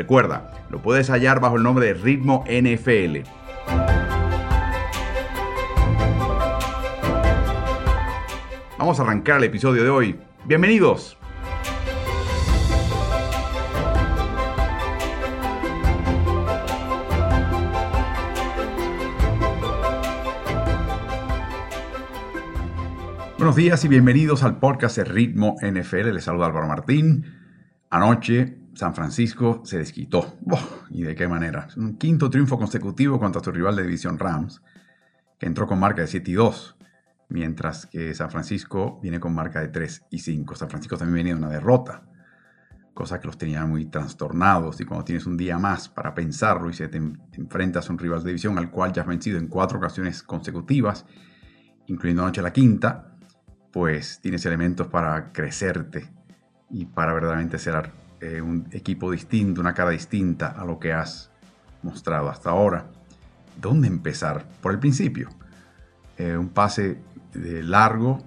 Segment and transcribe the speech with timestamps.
[0.00, 3.18] Recuerda, lo puedes hallar bajo el nombre de Ritmo NFL.
[8.78, 10.18] Vamos a arrancar el episodio de hoy.
[10.46, 11.18] Bienvenidos.
[23.36, 26.14] Buenos días y bienvenidos al podcast de Ritmo NFL.
[26.14, 27.36] Les saluda Álvaro Martín.
[27.90, 30.38] Anoche San Francisco se desquitó.
[30.88, 31.68] ¿Y de qué manera?
[31.76, 34.62] Un quinto triunfo consecutivo contra su rival de división Rams,
[35.38, 36.78] que entró con marca de 7 y 2,
[37.28, 40.54] mientras que San Francisco viene con marca de 3 y 5.
[40.54, 42.08] San Francisco también venía de una derrota,
[42.94, 44.80] cosa que los tenía muy trastornados.
[44.80, 47.02] Y cuando tienes un día más para pensarlo y se te
[47.34, 51.04] enfrentas a un rival de división al cual ya has vencido en cuatro ocasiones consecutivas,
[51.86, 53.14] incluyendo anoche la quinta,
[53.74, 56.10] pues tienes elementos para crecerte
[56.70, 57.76] y para verdaderamente ser
[58.20, 61.30] eh, un equipo distinto, una cara distinta a lo que has
[61.82, 62.86] mostrado hasta ahora.
[63.60, 64.44] ¿Dónde empezar?
[64.60, 65.28] Por el principio.
[66.16, 66.98] Eh, un pase
[67.32, 68.22] de largo,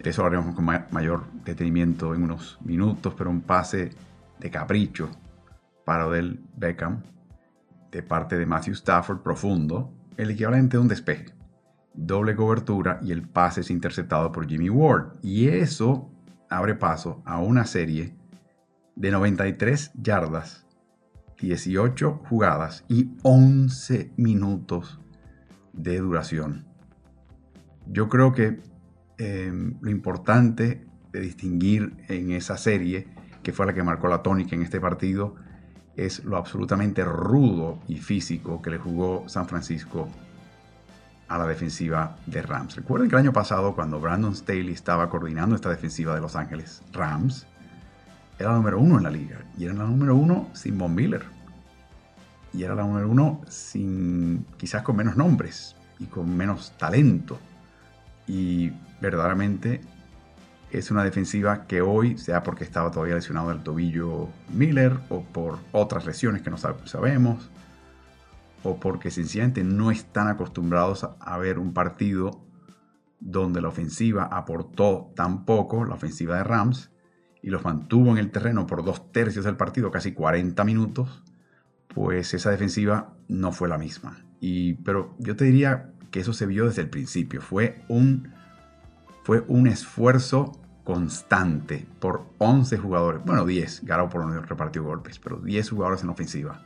[0.00, 3.90] eso lo haremos con mayor detenimiento en unos minutos, pero un pase
[4.38, 5.10] de capricho
[5.84, 7.02] para Odell Beckham
[7.90, 11.26] de parte de Matthew Stafford profundo, el equivalente de un despeje.
[11.94, 15.14] Doble cobertura y el pase es interceptado por Jimmy Ward.
[15.22, 16.10] Y eso
[16.50, 18.14] abre paso a una serie
[18.96, 20.66] de 93 yardas,
[21.38, 24.98] 18 jugadas y 11 minutos
[25.72, 26.66] de duración.
[27.86, 28.60] Yo creo que
[29.18, 33.06] em, lo importante de distinguir en esa serie,
[33.42, 35.36] que fue la que marcó la tónica en este partido,
[35.94, 40.08] es lo absolutamente rudo y físico que le jugó San Francisco
[41.28, 42.76] a la defensiva de Rams.
[42.76, 46.82] Recuerden que el año pasado, cuando Brandon Staley estaba coordinando esta defensiva de Los Ángeles
[46.92, 47.46] Rams,
[48.38, 49.38] era la número uno en la liga.
[49.58, 51.24] Y era la número uno sin Von Miller.
[52.52, 57.38] Y era la número uno sin, quizás con menos nombres y con menos talento.
[58.26, 59.80] Y verdaderamente
[60.70, 65.58] es una defensiva que hoy, sea porque estaba todavía lesionado del tobillo Miller o por
[65.72, 67.50] otras lesiones que no sabemos,
[68.62, 72.44] o porque sencillamente no están acostumbrados a ver un partido
[73.20, 76.90] donde la ofensiva aportó tan poco, la ofensiva de Rams,
[77.46, 81.22] y los mantuvo en el terreno por dos tercios del partido, casi 40 minutos,
[81.86, 84.18] pues esa defensiva no fue la misma.
[84.40, 87.40] Y, pero yo te diría que eso se vio desde el principio.
[87.40, 88.32] Fue un,
[89.22, 95.70] fue un esfuerzo constante por 11 jugadores, bueno 10, por no repartió golpes, pero 10
[95.70, 96.62] jugadores en ofensiva,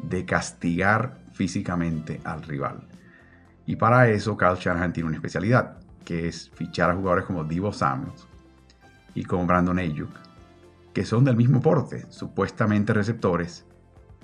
[0.00, 2.88] de castigar físicamente al rival.
[3.66, 7.72] Y para eso Kyle Shanahan tiene una especialidad, que es fichar a jugadores como Divo
[7.72, 8.26] Samuels,
[9.14, 10.10] y como Brandon Ayuk,
[10.92, 13.66] que son del mismo porte, supuestamente receptores,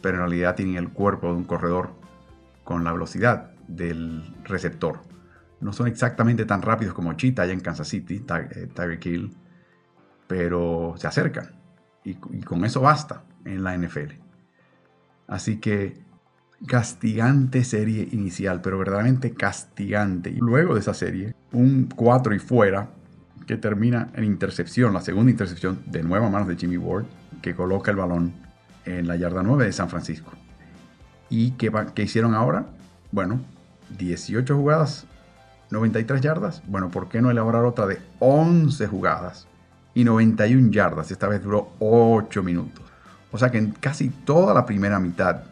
[0.01, 1.91] pero en realidad tienen el cuerpo de un corredor
[2.65, 5.01] con la velocidad del receptor.
[5.61, 9.37] No son exactamente tan rápidos como Cheetah allá en Kansas City, eh, Tyreek Hill,
[10.27, 11.51] pero se acercan.
[12.05, 14.13] Y, y con eso basta en la NFL.
[15.27, 16.05] Así que
[16.67, 20.31] castigante serie inicial, pero verdaderamente castigante.
[20.31, 22.91] Y luego de esa serie, un 4 y fuera
[23.47, 27.07] que termina en intercepción, la segunda intercepción de nuevo a manos de Jimmy Ward,
[27.43, 28.33] que coloca el balón
[28.85, 30.33] en la yarda 9 de San Francisco.
[31.31, 31.71] ¿Y qué,
[32.03, 32.67] hicieron ahora?
[33.13, 33.41] Bueno,
[33.99, 35.07] 18 jugadas,
[35.71, 36.63] 93 yardas.
[36.67, 39.47] Bueno, ¿por qué no elaborar otra de 11 jugadas
[39.95, 41.11] y 91 yardas?
[41.11, 42.85] Esta vez duró 8 minutos.
[43.31, 45.43] O sea que en casi toda la primera mitad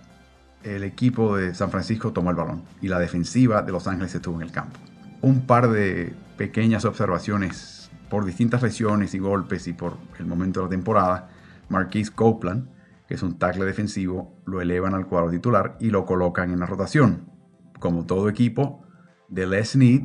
[0.63, 4.37] el equipo de San Francisco tomó el balón y la defensiva de Los Ángeles estuvo
[4.37, 4.81] en el campo.
[5.21, 7.76] Un par de pequeñas observaciones
[8.09, 11.31] por distintas lesiones y golpes y por el momento de la temporada,
[11.69, 12.69] Marquise Copeland,
[13.09, 16.67] que es un tackle defensivo, lo elevan al cuadro titular y lo colocan en la
[16.67, 17.31] rotación.
[17.79, 18.85] Como todo equipo
[19.29, 20.05] de Les Need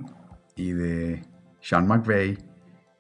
[0.56, 1.26] y de
[1.62, 2.38] Sean McVay,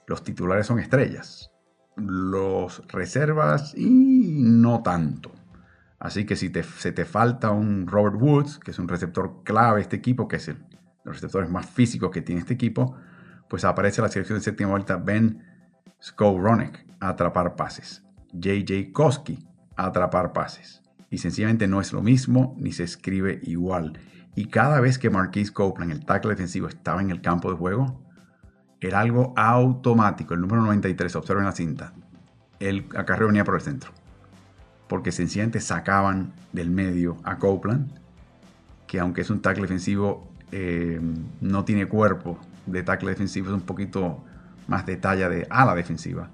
[0.08, 1.52] los titulares son estrellas.
[1.96, 5.32] Los reservas y no tanto.
[6.00, 9.78] Así que si te, se te falta un Robert Woods, que es un receptor clave
[9.78, 10.58] de este equipo, que es el,
[11.04, 12.96] los receptores más físicos que tiene este equipo,
[13.52, 15.44] pues aparece la selección de séptima vuelta Ben
[16.02, 18.02] Skowronek a atrapar pases.
[18.32, 19.46] JJ Koski
[19.76, 20.82] a atrapar pases.
[21.10, 24.00] Y sencillamente no es lo mismo ni se escribe igual.
[24.36, 28.02] Y cada vez que Marquise Copeland, el tackle defensivo, estaba en el campo de juego,
[28.80, 30.34] era algo automático.
[30.34, 31.92] El número 93, observen la cinta.
[32.62, 33.92] El acarreo venía por el centro.
[34.88, 37.92] Porque sencillamente sacaban del medio a Copeland,
[38.88, 41.02] que aunque es un tackle defensivo, eh,
[41.42, 44.24] no tiene cuerpo de tackle defensivo, es un poquito
[44.68, 46.30] más de talla de ala defensiva.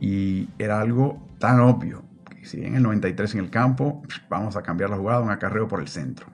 [0.00, 4.62] Y era algo tan obvio que si en el 93 en el campo, vamos a
[4.62, 6.26] cambiar la jugada, un acarreo por el centro.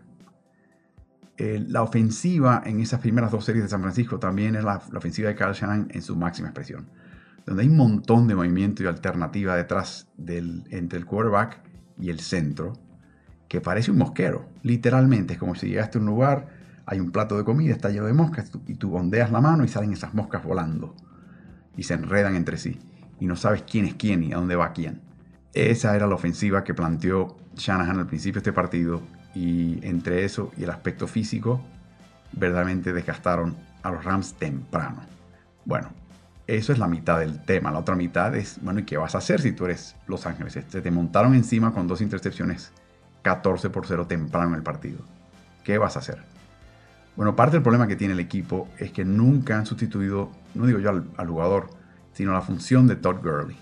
[1.39, 5.35] la ofensiva en esas primeras dos series de San Francisco también es la, ofensiva de
[5.35, 6.89] Carl Shanahan en su máxima expresión,
[7.47, 11.61] donde hay un montón de movimiento y alternativa detrás del, entre el quarterback
[11.99, 12.75] y el centro,
[13.49, 17.37] que parece un mosquero, literalmente, es como si llegaste a un lugar, hay un plato
[17.37, 20.43] de comida, está lleno de moscas, y tú bondeas la mano y salen esas moscas
[20.43, 20.95] volando,
[21.77, 22.79] y se enredan entre sí
[23.21, 25.03] y no sabes quién es quién y a dónde va quién.
[25.53, 29.03] Esa era la ofensiva que planteó Shanahan al principio de este partido
[29.35, 31.61] y entre eso y el aspecto físico,
[32.33, 35.03] verdaderamente desgastaron a los Rams temprano.
[35.65, 35.91] Bueno,
[36.47, 37.71] eso es la mitad del tema.
[37.71, 40.59] La otra mitad es, bueno, ¿y qué vas a hacer si tú eres Los Ángeles?
[40.67, 42.73] Se te montaron encima con dos intercepciones
[43.23, 45.01] 14 por 0 temprano en el partido.
[45.63, 46.30] ¿Qué vas a hacer?
[47.17, 50.79] Bueno, parte del problema que tiene el equipo es que nunca han sustituido, no digo
[50.79, 51.71] yo al jugador,
[52.13, 53.57] sino la función de Todd Gurley,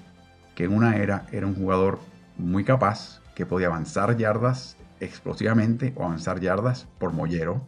[0.55, 1.99] que en una era era un jugador
[2.37, 7.67] muy capaz, que podía avanzar yardas explosivamente o avanzar yardas por mollero,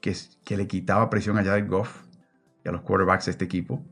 [0.00, 2.04] que, le quitaba presión a Jared Goff
[2.64, 3.82] y a los quarterbacks de este equipo,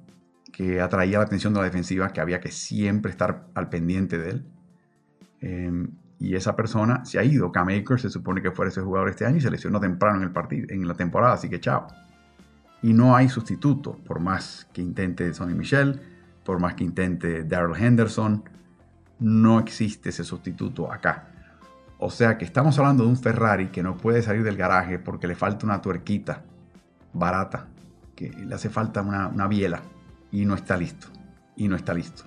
[0.52, 4.30] que atraía la atención de la defensiva, que había que siempre estar al pendiente de
[4.30, 4.46] él.
[5.40, 7.52] Em, y esa persona se ha ido.
[7.52, 10.24] Cam Akers se supone que fuera ese jugador este año y se lesionó temprano en,
[10.24, 11.86] el partido, en la temporada, así que chao.
[12.82, 16.00] Y no hay sustituto, por más que intente Sonny Michel,
[16.44, 18.44] por más que intente Daryl Henderson,
[19.18, 21.28] no existe ese sustituto acá.
[21.98, 25.26] O sea que estamos hablando de un Ferrari que no puede salir del garaje porque
[25.26, 26.42] le falta una tuerquita
[27.12, 27.68] barata,
[28.14, 29.80] que le hace falta una, biela
[30.30, 31.06] y no está listo.
[31.56, 32.24] Y no está listo.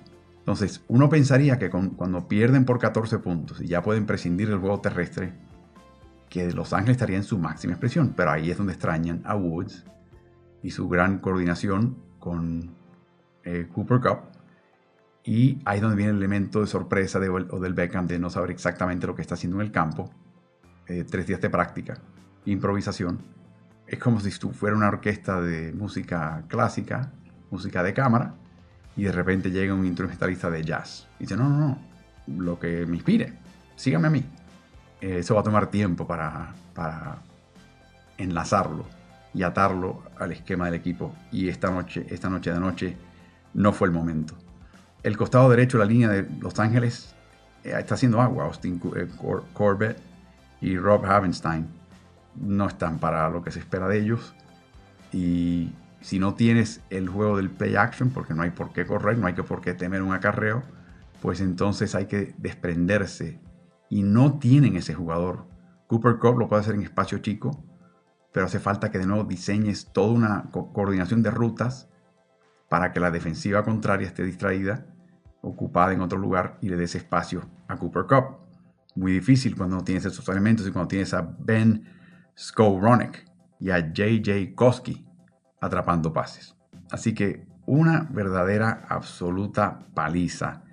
[0.48, 4.80] Entonces, uno pensaría que cuando pierden por 14 puntos y ya pueden prescindir del juego
[4.80, 5.34] terrestre,
[6.30, 9.84] que Los Ángeles estaría en su máxima expresión, pero ahí es donde extrañan a Woods
[10.64, 12.78] y su gran coordinación con
[13.44, 14.20] eh, Cooper Cup.
[15.26, 18.30] Y ahí es donde viene el elemento de sorpresa de, o del Beckham de no
[18.30, 20.10] saber exactamente lo que está haciendo en el campo.
[20.88, 22.00] Eh, tres días de práctica,
[22.46, 23.20] improvisación.
[23.86, 27.12] Es como si fuera una orquesta de música clásica,
[27.52, 28.36] música de cámara,
[28.98, 31.08] y de repente llega un instrumentalista de jazz.
[31.20, 31.78] Y dice, no, no, no,
[32.36, 33.34] lo que me inspire,
[33.76, 34.26] sígame a mí.
[35.00, 37.20] Eh, eso va a tomar tiempo para, para
[38.18, 38.86] enlazarlo
[39.34, 41.14] y atarlo al esquema del equipo.
[41.32, 42.98] Y esta noche, esta noche de noche,
[43.54, 44.34] no fue el momento.
[45.04, 47.14] El costado derecho, la línea de Los Ángeles,
[47.64, 48.46] eh, está haciendo agua.
[48.46, 49.08] Austin eh,
[49.54, 50.00] Corbett
[50.60, 51.68] y Rob Havenstein
[52.36, 54.34] no están para lo que se espera de ellos.
[55.14, 55.72] Y
[56.02, 59.28] si no tienes el juego del play action, porque no hay por qué correr, no
[59.28, 60.64] hay que por qué temer un acarreo,
[61.22, 63.42] pues entonces hay que desprenderse.
[63.90, 65.48] Y no tienen ese jugador.
[65.88, 67.64] Cooper Cup lo puede hacer en espacio chico,
[68.32, 71.90] pero hace falta que de nuevo diseñes toda una coordinación de rutas
[72.70, 74.86] para que la defensiva contraria esté distraída,
[75.42, 78.38] ocupada en otro lugar y le des espacio a Cooper Cup.
[78.96, 81.86] Muy difícil cuando no tienes esos elementos y cuando tienes a Ben
[82.38, 83.26] Skowronek
[83.60, 85.07] y a JJ Koski
[85.60, 86.56] atrapando pases.
[86.92, 90.64] Así que una verdadera, absoluta paliza.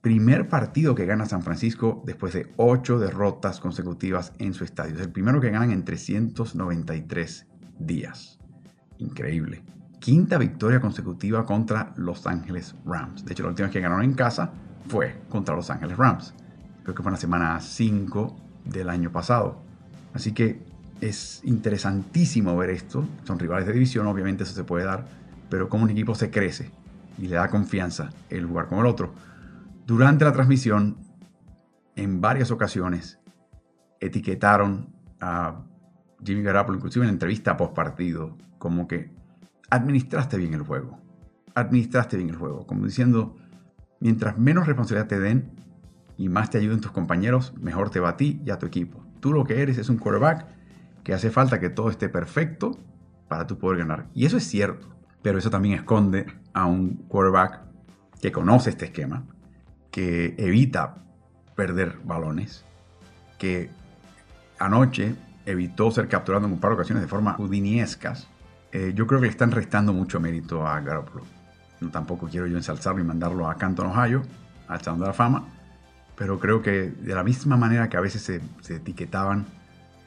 [0.00, 4.94] Primer partido que gana San Francisco después de ocho derrotas consecutivas en su estadio.
[4.94, 7.46] Es el primero que ganan en 393
[7.78, 8.38] días.
[8.98, 9.64] Increíble
[10.06, 13.24] quinta victoria consecutiva contra Los Ángeles Rams.
[13.24, 14.52] De hecho, la última que ganaron en casa
[14.88, 16.34] fue contra Los Ángeles Rams.
[16.82, 19.62] Creo que fue en la semana 5 del año pasado.
[20.14, 20.62] Así que
[21.00, 23.06] es interesantísimo ver esto.
[23.24, 25.06] Son rivales de división, obviamente eso se puede dar,
[25.48, 26.70] pero como un equipo se crece
[27.18, 29.14] y le da confianza el jugar con el otro.
[29.86, 30.98] Durante la transmisión,
[31.94, 33.18] en varias ocasiones,
[34.00, 35.64] etiquetaron a
[36.24, 39.10] Jimmy Garoppolo, inclusive en la entrevista post partido, como que
[39.70, 40.98] administraste bien el juego.
[41.54, 42.66] Administraste bien el juego.
[42.66, 43.36] Como diciendo,
[44.00, 45.52] mientras menos responsabilidad te den
[46.18, 49.04] y más te ayuden tus compañeros, mejor te va a ti y a tu equipo.
[49.20, 50.55] Tú lo que eres es un quarterback
[51.06, 52.80] que hace falta que todo esté perfecto
[53.28, 54.08] para tú poder ganar.
[54.12, 54.88] Y eso es cierto.
[55.22, 57.60] Pero eso también esconde a un quarterback
[58.20, 59.22] que conoce este esquema,
[59.92, 60.96] que evita
[61.54, 62.64] perder balones,
[63.38, 63.70] que
[64.58, 68.26] anoche evitó ser capturado en un par de ocasiones de forma udiniescas
[68.72, 71.24] eh, yo creo que le están restando mucho mérito a Garoppolo.
[71.80, 74.22] No, tampoco quiero yo ensalzarlo y mandarlo a Canton, Ohio,
[74.66, 75.44] al Salón de la Fama,
[76.16, 79.46] pero creo que de la misma manera que a veces se, etiquetaban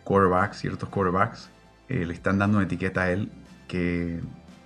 [0.10, 1.52] quarterbacks, ciertos quarterbacks,
[1.88, 3.32] eh, le están dando una etiqueta a él
[3.68, 4.20] que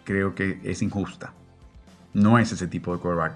[0.06, 1.34] creo que es injusta.
[2.14, 3.34] No es ese tipo de quarterback.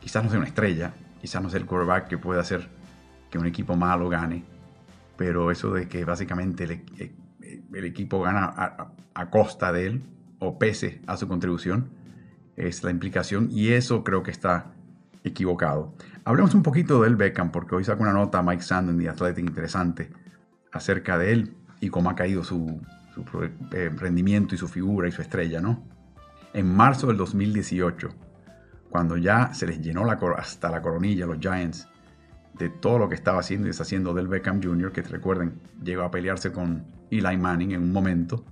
[0.00, 2.68] Quizás no sea una estrella, quizás no sea el quarterback que pueda hacer
[3.28, 4.44] que un equipo malo gane,
[5.16, 8.54] pero eso de que básicamente el, e, equipo gana
[9.12, 10.02] a, costa de él
[10.38, 11.90] o pese a su contribución
[12.54, 14.66] es la implicación y eso creo que está
[15.24, 15.92] equivocado.
[16.24, 19.08] Hablemos un poquito del Beckham porque hoy saco una nota a Mike Sand en The
[19.08, 20.25] Athletic interesante
[20.72, 22.80] acerca de él y cómo ha caído su,
[23.72, 25.82] eh, rendimiento y su figura y su estrella, ¿no?
[26.52, 28.08] En marzo del 2018,
[28.90, 31.88] cuando ya se les llenó hasta la coronilla a los Giants
[32.58, 36.10] de todo lo que estaba haciendo y deshaciendo del Beckham Jr., que recuerden, llegó a
[36.10, 38.44] pelearse con Eli Manning en un momento,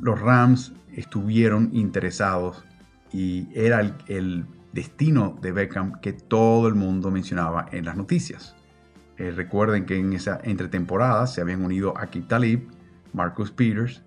[0.00, 2.64] los Rams estuvieron interesados
[3.12, 8.54] y era el, destino de Beckham que todo el mundo mencionaba en las noticias.
[9.18, 12.68] Eh, recuerden que en esa entretemporada se habían unido Akib Talib,
[13.12, 14.02] Marcus Peters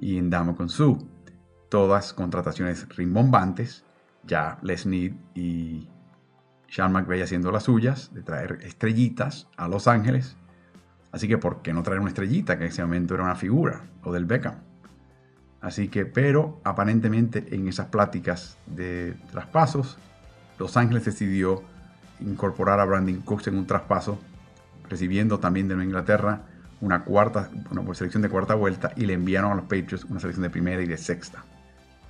[0.00, 1.08] y Ndamukong Su.
[1.68, 3.84] Todas contrataciones rimbombantes,
[4.24, 5.88] ya Les y
[6.68, 10.36] sean McVay haciendo las suyas, de traer estrellitas a Los Ángeles.
[11.10, 13.82] Así que, ¿por qué no traer una estrellita que en ese momento era una figura?
[14.02, 14.56] O del Beckham.
[15.60, 19.98] Así que, pero aparentemente en esas pláticas de traspasos,
[20.58, 21.62] Los Ángeles decidió
[22.20, 24.18] incorporar a Brandon Cooks en un traspaso,
[24.88, 26.42] recibiendo también de Nueva Inglaterra
[26.80, 30.42] una cuarta, una selección de cuarta vuelta y le enviaron a los Patriots una selección
[30.42, 31.44] de primera y de sexta.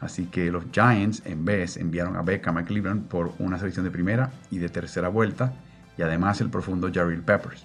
[0.01, 3.91] Así que los Giants en vez enviaron a Beckham a Cleveland por una selección de
[3.91, 5.53] primera y de tercera vuelta
[5.97, 7.65] y además el profundo Jarrell Peppers.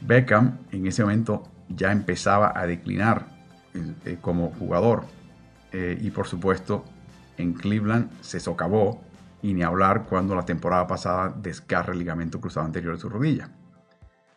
[0.00, 3.26] Beckham en ese momento ya empezaba a declinar
[4.04, 5.04] eh, como jugador
[5.72, 6.84] eh, y por supuesto
[7.38, 9.02] en Cleveland se socavó
[9.42, 13.48] y ni hablar cuando la temporada pasada descarga el ligamento cruzado anterior de su rodilla.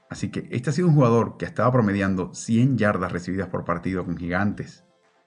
[0.10, 4.06] Así que este ha sido un jugador que estaba promediando 100 yardas recibidas por partido
[4.06, 4.84] con gigantes,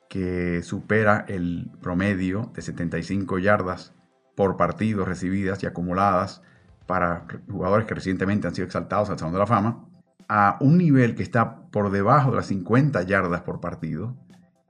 [0.09, 3.95] que supera el promedio de 75 yardas
[4.37, 6.43] por partido recibidas y acumuladas
[6.87, 9.89] para jugadores que recientemente han sido exaltados al Salón de la Fama,
[10.29, 14.17] a un nivel que está por debajo de las 50 yardas por partido,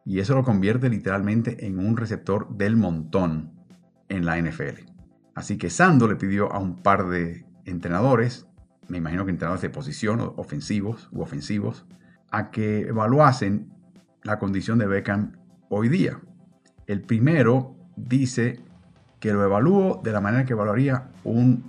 [0.05, 3.53] y eso lo convierte literalmente en un receptor del montón
[4.09, 4.91] en la NFL.
[5.35, 8.47] Así que Sando le pidió a un par de entrenadores,
[8.93, 11.87] me imagino que entrenadores de posición, ofensivos u ofensivos,
[12.31, 13.73] a que evaluasen
[14.23, 15.33] la condición de Beckham
[15.71, 16.21] hoy día.
[16.87, 18.61] El primero dice
[19.19, 21.65] que lo evalúo de la manera que evaluaría un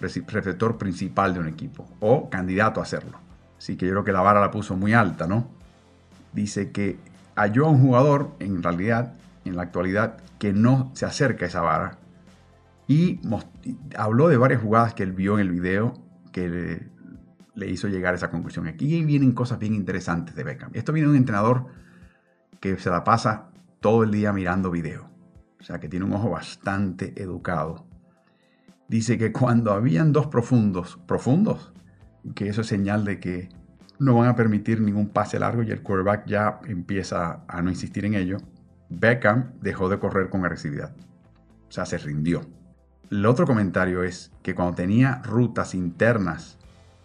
[0.00, 3.18] receptor principal de un equipo o candidato a hacerlo.
[3.58, 5.50] Así que yo creo que la vara la puso muy alta, ¿no?
[6.32, 6.96] Dice que
[7.36, 9.12] halló un jugador, en realidad,
[9.44, 11.98] en la actualidad, que no se acerca a esa vara.
[12.88, 13.20] Y
[13.94, 16.00] habló de varias jugadas que él vio en el video
[16.32, 16.88] que le,
[17.54, 18.66] le hizo llegar a esa conclusión.
[18.66, 20.70] Aquí vienen cosas bien interesantes de Beckham.
[20.74, 21.66] Esto viene de un entrenador
[22.60, 25.10] que se la pasa todo el día mirando video.
[25.60, 27.86] O sea, que tiene un ojo bastante educado.
[28.88, 31.72] Dice que cuando habían dos profundos, profundos,
[32.34, 33.48] que eso es señal de que
[33.98, 38.04] no van a permitir ningún pase largo y el quarterback ya empieza a no insistir
[38.04, 38.38] en ello,
[38.88, 40.94] Beckham dejó de correr con agresividad.
[41.68, 42.42] O sea, se rindió.
[43.12, 46.56] El otro comentario es que cuando tenía rutas internas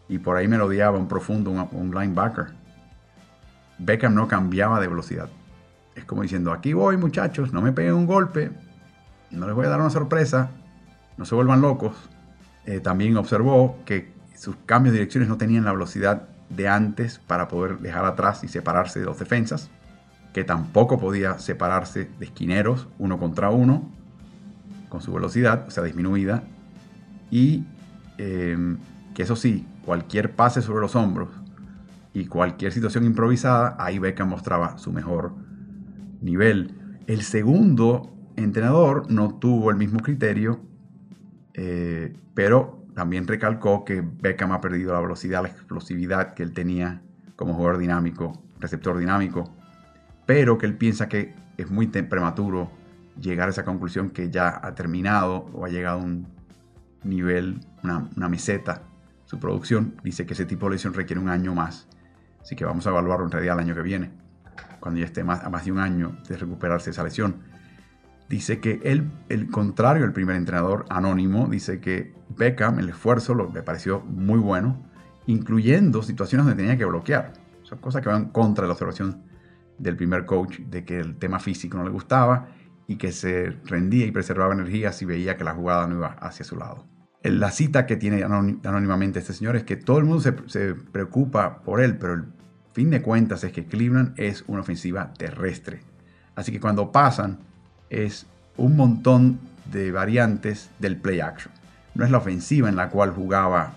[0.08, 2.54] y por ahí me lo odiaba un profundo, un, un linebacker,
[3.78, 5.28] Beckham no cambiaba de velocidad.
[5.96, 8.52] Es como diciendo, aquí voy muchachos, no me peguen un golpe,
[9.32, 10.52] no les voy a dar una sorpresa,
[11.18, 11.94] no se vuelvan locos.
[12.66, 17.50] Eh, también observó que sus cambios de direcciones no tenían la velocidad de antes para
[17.50, 19.70] poder dejar atrás y separarse de los defensas,
[20.32, 23.97] que tampoco podía separarse de esquineros uno contra uno
[24.90, 26.44] con su velocidad, o sea, disminuida,
[27.30, 27.66] y
[28.18, 28.78] em,
[29.14, 31.30] que eso sí, cualquier pase sobre los hombros
[32.14, 35.34] y cualquier situación improvisada, ahí Beckham mostraba su mejor
[36.22, 36.76] nivel.
[37.08, 40.62] El segundo entrenador no tuvo el mismo criterio,
[41.54, 47.02] eh, pero también recalcó que Beckham ha perdido la velocidad, la explosividad que él tenía
[47.36, 49.56] como jugador dinámico, receptor dinámico,
[50.26, 52.72] pero que él piensa que es muy prematuro
[53.20, 56.28] llegar a esa conclusión que ya ha terminado o ha llegado a un
[57.04, 58.84] nivel, una, una meseta,
[59.26, 59.96] su producción.
[60.04, 61.88] Dice que ese tipo de lesión requiere un año más,
[62.42, 64.28] así que vamos a evaluarlo en realidad el año que viene
[64.80, 67.38] cuando ya esté más, a más de un año de recuperarse esa lesión.
[68.30, 73.52] Dice que él, el contrario, el primer entrenador anónimo, dice que Beckham, el esfuerzo, lo,
[73.52, 74.82] le pareció muy bueno,
[75.26, 77.34] incluyendo situaciones donde tenía que bloquear.
[77.64, 79.24] Son cosas que van contra la observación
[79.78, 82.48] del primer coach de que el tema físico no le gustaba
[82.88, 86.46] y que se rendía y preservaba energía si veía que la jugada no iba hacia
[86.46, 86.86] su lado.
[87.24, 91.82] La cita que tiene anónimamente este señor es que todo el mundo se, preocupa por
[91.82, 92.26] él, pero el
[92.74, 95.82] fin de cuentas es que Cleveland es una ofensiva terrestre.
[96.36, 97.40] Así que cuando pasan
[97.90, 99.40] es un montón
[99.72, 101.52] de variantes del play action.
[101.96, 103.74] No es la ofensiva en la cual jugaba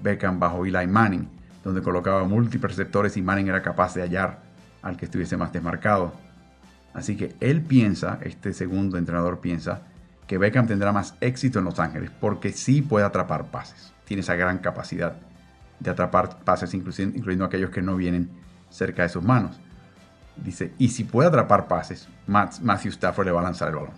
[0.00, 1.28] Beckham bajo Eli Manning,
[1.62, 4.40] donde colocaba múltiples receptores y Manning era capaz de hallar
[4.80, 6.12] al que estuviese más desmarcado.
[6.94, 9.82] Así que él piensa, este segundo entrenador piensa,
[10.28, 13.92] que Beckham tendrá más éxito en Los Ángeles porque sí puede atrapar pases.
[14.04, 15.16] Tiene esa gran capacidad
[15.80, 18.30] de atrapar pases, incluyendo aquellos que no vienen
[18.70, 19.60] cerca de sus manos.
[20.36, 23.94] Dice, y si puede atrapar pases, Matthew Stafford le va a lanzar el balón.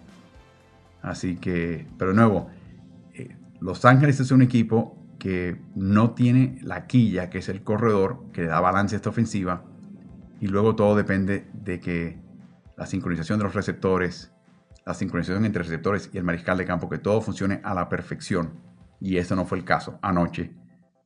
[1.02, 2.50] Así que, pero de nuevo,
[3.14, 8.24] eh, Los Ángeles es un equipo que no tiene la quilla, que es el corredor,
[8.32, 9.64] que le da balance a esta ofensiva.
[10.40, 12.25] Y luego todo depende de que
[12.76, 14.32] la sincronización de los receptores,
[14.84, 18.60] la sincronización entre receptores y el mariscal de campo, que todo funcione a la perfección.
[19.00, 20.54] Y eso no fue el caso anoche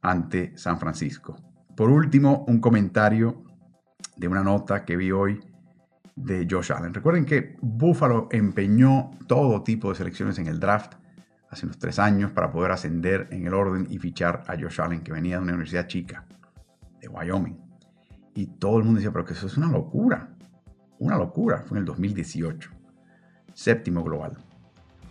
[0.03, 1.37] ante San Francisco.
[1.77, 3.45] Por último, un comentario
[4.17, 5.41] de una nota que vi hoy
[6.15, 6.93] de Josh Allen.
[6.93, 10.95] Recuerden que Buffalo empeñó todo tipo de selecciones en el draft
[11.49, 15.03] hace unos tres años para poder ascender en el orden y fichar a Josh Allen,
[15.03, 16.27] que venía de una universidad chica,
[17.01, 17.59] de Wyoming.
[18.35, 20.37] Y todo el mundo decía, pero que eso es una locura.
[21.01, 21.65] Una locura.
[21.67, 22.71] Fue en el 2018.
[23.55, 24.37] Séptimo global.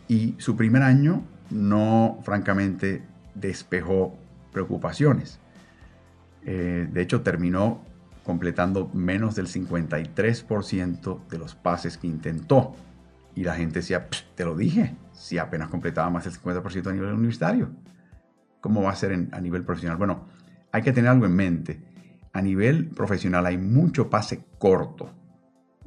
[0.07, 3.03] Y su primer año no, francamente,
[3.35, 4.17] despejó
[4.53, 5.39] preocupaciones.
[6.45, 7.83] Eh, de hecho, terminó
[8.23, 12.75] completando menos del 53% de los pases que intentó.
[13.35, 17.13] Y la gente decía, te lo dije, si apenas completaba más del 50% a nivel
[17.13, 17.71] universitario.
[18.61, 19.97] ¿Cómo va a ser a nivel profesional?
[19.97, 20.27] Bueno,
[20.71, 21.81] hay que tener algo en mente.
[22.31, 25.11] A nivel profesional hay mucho pase corto,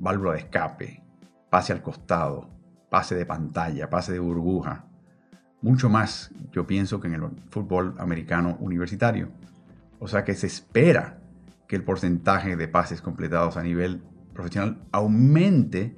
[0.02, 1.02] válvula de escape,
[1.48, 2.50] pase al costado,
[2.90, 4.84] pase de pantalla, pase de burbuja.
[5.62, 9.30] Mucho más, yo pienso, que en el fútbol americano universitario.
[10.00, 11.20] O sea que se espera
[11.68, 14.02] que el porcentaje de pases completados a nivel
[14.34, 15.96] profesional aumente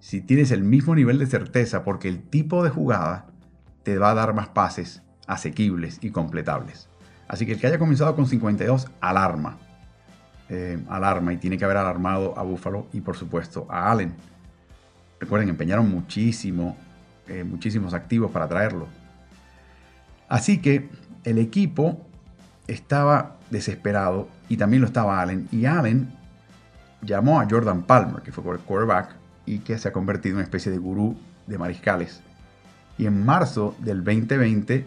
[0.00, 3.26] si tienes el mismo nivel de certeza, porque el tipo de jugada
[3.84, 6.90] te va a dar más pases asequibles y completables.
[7.26, 9.56] Así que el que haya comenzado con 52, alarma.
[10.50, 14.14] Eh, alarma y tiene que haber alarmado a Buffalo y por supuesto a Allen.
[15.18, 16.76] Recuerden, empeñaron muchísimo,
[17.26, 18.86] eh, muchísimos activos para traerlo.
[20.28, 20.90] Así que
[21.24, 22.06] el equipo
[22.66, 25.48] estaba desesperado y también lo estaba Allen.
[25.50, 26.12] Y Allen
[27.00, 29.14] llamó a Jordan Palmer, que fue quarterback
[29.46, 32.20] y que se ha convertido en una especie de gurú de mariscales.
[32.98, 34.86] Y en marzo del 2020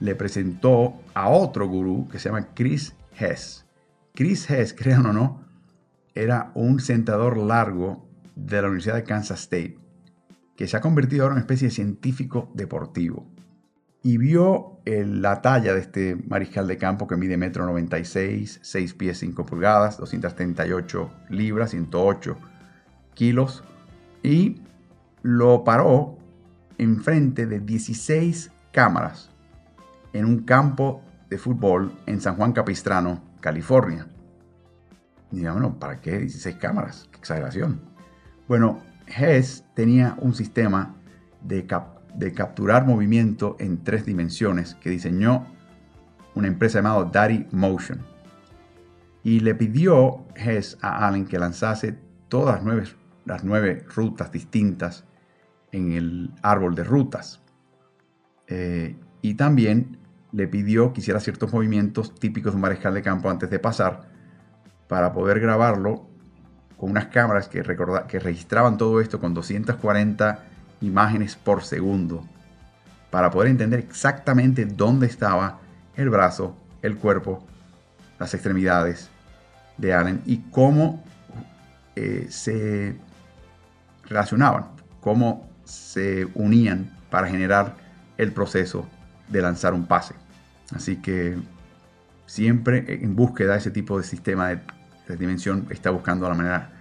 [0.00, 3.65] le presentó a otro gurú que se llama Chris Hess.
[4.16, 5.44] Chris Hess, crean o no,
[6.14, 9.78] era un sentador largo de la Universidad de Kansas State,
[10.56, 13.30] que se ha convertido ahora en una especie de científico deportivo.
[14.02, 19.18] Y vio la talla de este mariscal de campo que mide metro 96, 6 pies
[19.18, 22.36] 5 pulgadas, 238 libras, 108
[23.14, 23.64] kilos
[24.22, 24.60] y
[25.22, 26.18] lo paró
[26.78, 29.30] enfrente de 16 cámaras
[30.12, 34.08] en un campo de fútbol en San Juan Capistrano, California.
[35.32, 35.44] Y
[35.78, 37.08] ¿para qué 16 cámaras?
[37.10, 37.80] Qué exageración.
[38.48, 40.94] Bueno, Hess tenía un sistema
[41.42, 41.66] de,
[42.14, 45.46] de capturar movimiento en tres dimensiones que diseñó
[46.34, 48.00] una empresa llamada Daddy Motion.
[49.22, 52.84] Y le pidió Hess a Allen que lanzase todas las nueve,
[53.24, 55.04] las nueve rutas distintas
[55.72, 57.42] en el árbol de rutas.
[58.46, 59.98] Eh, y también
[60.36, 64.02] le pidió que hiciera ciertos movimientos típicos de un mariscal de campo antes de pasar
[64.86, 66.06] para poder grabarlo
[66.76, 67.62] con unas cámaras que,
[68.06, 70.44] que registraban todo esto con 240
[70.82, 72.22] imágenes por segundo
[73.10, 75.58] para poder entender exactamente dónde estaba
[75.94, 77.42] el brazo, el cuerpo,
[78.18, 79.08] las extremidades
[79.78, 81.02] de Allen y cómo
[81.94, 82.94] eh, se
[84.04, 84.66] relacionaban,
[85.00, 87.74] cómo se unían para generar
[88.18, 88.86] el proceso
[89.28, 90.25] de lanzar un pase.
[90.72, 91.36] Así que
[92.26, 94.60] siempre en búsqueda de ese tipo de sistema de,
[95.08, 96.72] de dimensión está buscando la manera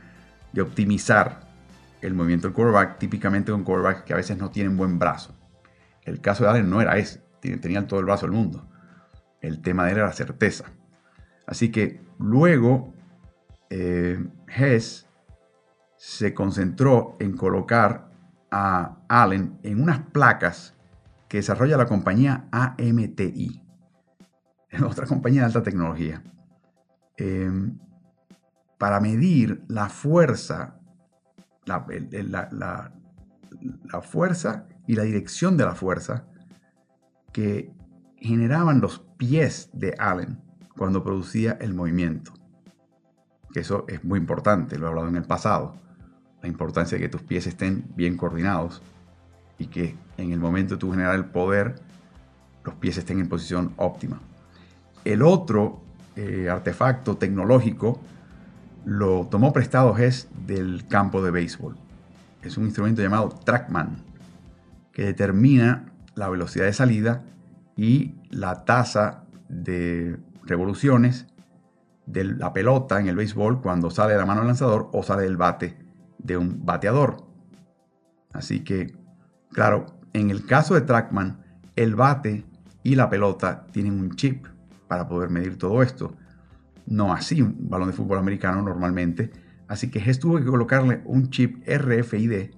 [0.52, 1.42] de optimizar
[2.02, 5.36] el movimiento del quarterback, típicamente con quarterbacks que a veces no tienen buen brazo.
[6.04, 8.68] El caso de Allen no era ese, tenían todo el brazo del mundo.
[9.42, 10.66] El tema de él era la certeza.
[11.46, 12.94] Así que luego
[13.70, 15.08] eh, Hess
[15.98, 18.12] se concentró en colocar
[18.52, 20.76] a Allen en unas placas
[21.28, 23.62] que desarrolla la compañía AMTI,
[24.88, 26.24] otra compañía de alta tecnología,
[27.18, 27.52] eh,
[28.78, 30.80] para medir la fuerza
[31.66, 31.86] la,
[34.02, 36.26] fuerza y la dirección de la fuerza
[37.32, 37.72] que
[38.18, 40.42] generaban los pies de Allen
[40.78, 42.34] cuando producía el movimiento.
[43.54, 45.76] Que eso es muy importante, lo he hablado en el pasado.
[46.42, 48.82] La importancia de que tus pies estén bien coordinados
[49.58, 51.76] y que en el momento de tu generar el poder,
[52.64, 54.22] los pies estén en posición óptima.
[55.06, 55.82] El otro
[56.16, 58.02] eh, artefacto tecnológico
[58.86, 61.78] lo tomó prestado es del campo de béisbol.
[62.42, 63.98] Es un instrumento llamado Trackman,
[64.92, 67.24] que determina la velocidad de salida
[67.78, 71.28] y la tasa de revoluciones
[72.08, 75.24] de la pelota en el béisbol cuando sale de la mano del lanzador o sale
[75.24, 75.78] del bate
[76.18, 77.26] de un bateador.
[78.34, 78.96] Así que,
[79.52, 81.44] claro, en el caso de Trackman,
[81.76, 82.46] el bate
[82.84, 84.46] y la pelota tienen un chip
[84.88, 86.16] para poder medir todo esto.
[86.86, 89.32] No así un balón de fútbol americano normalmente.
[89.68, 92.52] Así que Hess tuvo que colocarle un chip RFID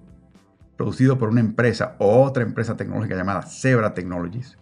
[0.76, 4.58] producido por una empresa o otra empresa tecnológica llamada Zebra Technologies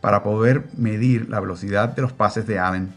[0.00, 2.90] para poder medir la velocidad de los pases de Allen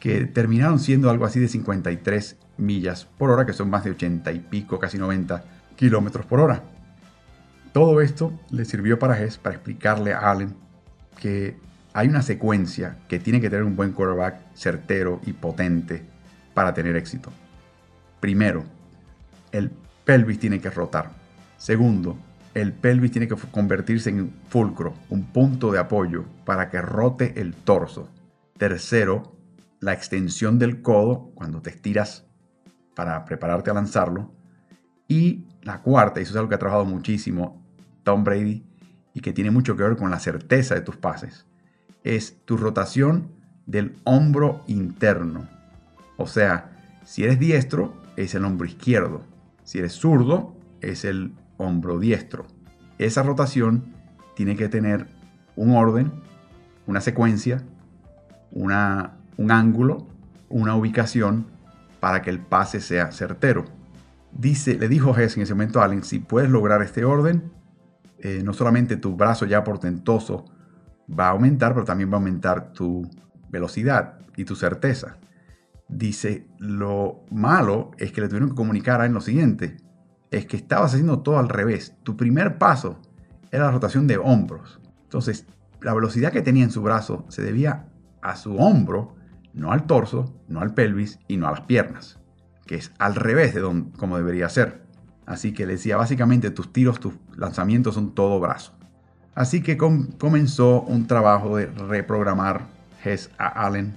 [0.00, 4.32] que terminaron siendo algo así de 53 millas por hora, que son más de 80
[4.32, 5.44] y pico, casi 90
[5.76, 6.62] kilómetros por hora.
[7.72, 10.54] Todo esto le sirvió para Hess para explicarle a Allen
[11.18, 11.56] que
[11.94, 16.02] hay una secuencia que tiene que tener un buen quarterback certero y potente
[16.52, 17.30] para tener éxito.
[18.18, 18.64] Primero,
[19.52, 19.70] el
[20.04, 21.12] pelvis tiene que rotar.
[21.56, 22.18] Segundo,
[22.52, 27.54] el pelvis tiene que convertirse en fulcro, un punto de apoyo para que rote el
[27.54, 28.08] torso.
[28.58, 29.36] Tercero,
[29.78, 32.26] la extensión del codo cuando te estiras
[32.96, 34.32] para prepararte a lanzarlo.
[35.06, 37.64] Y la cuarta, y eso es algo que ha trabajado muchísimo
[38.02, 38.66] Tom Brady
[39.12, 41.46] y que tiene mucho que ver con la certeza de tus pases,
[42.04, 43.32] es tu rotación
[43.66, 45.48] del hombro interno.
[46.16, 46.70] O sea,
[47.04, 49.22] si eres diestro, es el hombro izquierdo.
[49.64, 52.46] Si eres zurdo, es el hombro diestro.
[52.98, 53.94] Esa rotación
[54.36, 55.08] tiene que tener
[55.56, 56.12] un orden,
[56.86, 57.62] una secuencia,
[58.52, 60.06] una, un ángulo,
[60.48, 61.46] una ubicación
[62.00, 63.64] para que el pase sea certero.
[64.32, 67.50] Dice, le dijo Hess en ese momento a Allen, si puedes lograr este orden,
[68.18, 70.44] eh, no solamente tu brazo ya portentoso
[71.08, 73.08] va a aumentar, pero también va a aumentar tu
[73.50, 75.18] velocidad y tu certeza.
[75.88, 79.76] Dice, lo malo es que le tuvieron que comunicar a él lo siguiente,
[80.30, 81.96] es que estabas haciendo todo al revés.
[82.02, 83.00] Tu primer paso
[83.50, 84.80] era la rotación de hombros.
[85.02, 85.46] Entonces,
[85.80, 87.86] la velocidad que tenía en su brazo se debía
[88.22, 89.14] a su hombro,
[89.52, 92.18] no al torso, no al pelvis y no a las piernas,
[92.66, 93.62] que es al revés de
[93.96, 94.82] como debería ser.
[95.26, 98.76] Así que le decía, básicamente tus tiros, tus lanzamientos son todo brazo.
[99.34, 102.66] Así que comenzó un trabajo de reprogramar
[103.02, 103.94] Hess a Allen,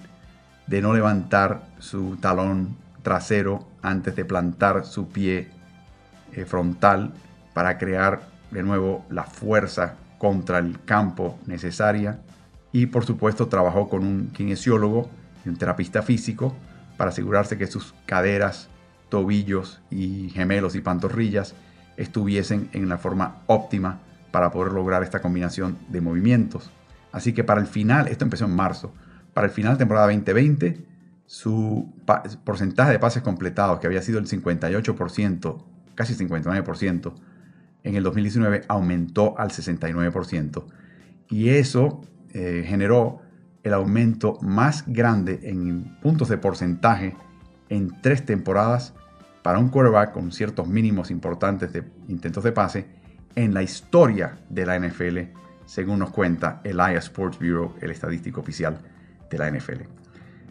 [0.65, 5.50] de no levantar su talón trasero antes de plantar su pie
[6.34, 7.13] eh, frontal
[7.54, 12.19] para crear de nuevo la fuerza contra el campo necesaria.
[12.71, 15.10] Y por supuesto trabajó con un kinesiólogo
[15.45, 16.56] y un terapista físico
[16.97, 18.69] para asegurarse que sus caderas,
[19.10, 21.54] tobillos y gemelos y pantorrillas
[21.95, 24.00] estuviesen en la forma óptima
[24.32, 26.72] para poder lograr esta combinación de movimientos.
[27.12, 28.94] Así que para el final, esto empezó en marzo,
[29.34, 30.86] para el final de temporada 2020,
[31.26, 31.94] su
[32.44, 35.63] porcentaje de pases completados, que había sido el 58%
[35.98, 37.13] casi 59%,
[37.84, 40.66] en el 2019 aumentó al 69%.
[41.30, 42.02] Y eso
[42.34, 43.22] eh, generó
[43.63, 47.16] el aumento más grande en puntos de porcentaje
[47.70, 48.94] en tres temporadas
[49.42, 52.86] para un quarterback con ciertos mínimos importantes de intentos de pase
[53.38, 55.19] en la historia de la NFL,
[55.65, 58.80] según nos cuenta el IA Sports Bureau, el estadístico oficial
[59.30, 59.84] de la NFL.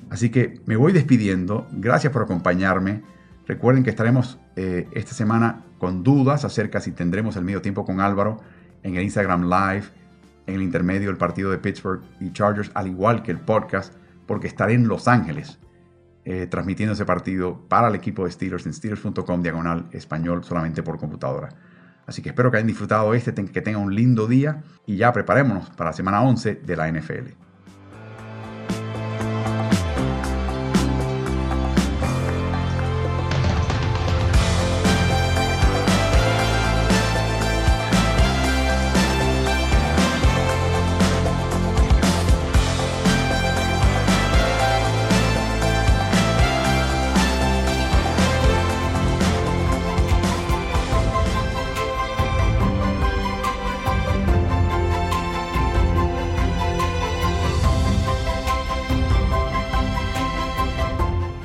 [0.08, 1.66] Así que me voy despidiendo.
[1.72, 3.02] Gracias por acompañarme.
[3.48, 8.00] Recuerden que estaremos eh, esta semana con dudas acerca si tendremos el medio tiempo con
[8.00, 8.40] Álvaro
[8.84, 9.86] en el Instagram Live,
[10.46, 13.94] en el intermedio del partido de Pittsburgh y Chargers, al igual que el podcast,
[14.26, 15.58] porque estaré en Los Ángeles
[16.24, 20.98] eh, transmitiendo ese partido para el equipo de Steelers en steelers.com diagonal español solamente por
[20.98, 21.48] computadora.
[22.06, 25.70] Así que espero que hayan disfrutado este, que tengan un lindo día y ya preparémonos
[25.70, 27.45] para la semana 11 de la NFL.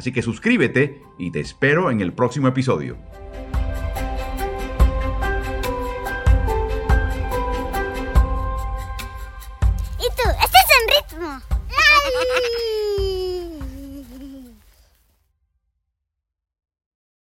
[0.00, 2.96] Así que suscríbete y te espero en el próximo episodio.
[9.98, 10.30] ¿Y tú?
[10.42, 10.58] Este
[10.88, 11.38] ritmo?